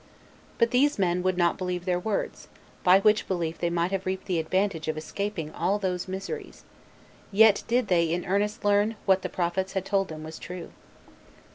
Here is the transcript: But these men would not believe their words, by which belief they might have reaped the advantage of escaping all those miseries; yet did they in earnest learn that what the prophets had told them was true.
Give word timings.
But 0.57 0.71
these 0.71 0.97
men 0.97 1.21
would 1.21 1.37
not 1.37 1.59
believe 1.59 1.85
their 1.85 1.99
words, 1.99 2.47
by 2.83 3.01
which 3.01 3.27
belief 3.27 3.59
they 3.59 3.69
might 3.69 3.91
have 3.91 4.07
reaped 4.07 4.25
the 4.25 4.39
advantage 4.39 4.87
of 4.87 4.97
escaping 4.97 5.51
all 5.51 5.77
those 5.77 6.07
miseries; 6.07 6.63
yet 7.31 7.63
did 7.67 7.87
they 7.87 8.05
in 8.05 8.25
earnest 8.25 8.65
learn 8.65 8.89
that 8.93 8.97
what 9.05 9.21
the 9.21 9.29
prophets 9.29 9.73
had 9.73 9.85
told 9.85 10.07
them 10.07 10.23
was 10.23 10.39
true. 10.39 10.71